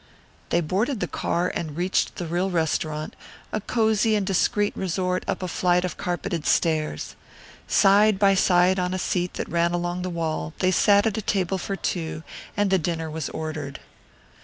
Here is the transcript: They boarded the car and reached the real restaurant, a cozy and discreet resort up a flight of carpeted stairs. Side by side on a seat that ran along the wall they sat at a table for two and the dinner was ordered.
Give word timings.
They 0.49 0.61
boarded 0.61 0.99
the 0.99 1.05
car 1.05 1.51
and 1.53 1.77
reached 1.77 2.15
the 2.15 2.25
real 2.25 2.49
restaurant, 2.49 3.15
a 3.53 3.61
cozy 3.61 4.15
and 4.15 4.25
discreet 4.25 4.75
resort 4.75 5.23
up 5.27 5.43
a 5.43 5.47
flight 5.47 5.85
of 5.85 5.95
carpeted 5.95 6.47
stairs. 6.47 7.15
Side 7.67 8.17
by 8.17 8.33
side 8.33 8.79
on 8.79 8.95
a 8.95 8.97
seat 8.97 9.35
that 9.35 9.47
ran 9.47 9.73
along 9.75 10.01
the 10.01 10.09
wall 10.09 10.55
they 10.57 10.71
sat 10.71 11.05
at 11.05 11.19
a 11.19 11.21
table 11.21 11.59
for 11.59 11.75
two 11.75 12.23
and 12.57 12.71
the 12.71 12.79
dinner 12.79 13.11
was 13.11 13.29
ordered. 13.29 13.79